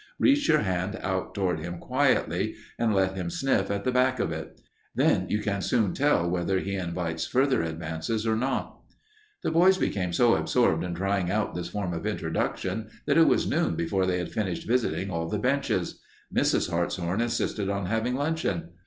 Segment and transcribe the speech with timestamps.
[0.17, 4.31] Reach your hand out toward him quietly and let him sniff at the back of
[4.31, 4.59] it.
[4.95, 8.81] Then you can soon tell whether he invites further advances or not."
[9.43, 13.45] The boys became so absorbed in trying out this form of introduction that it was
[13.45, 16.01] noon before they had finished visiting all the benches.
[16.35, 16.71] Mrs.
[16.71, 18.69] Hartshorn insisted on having luncheon.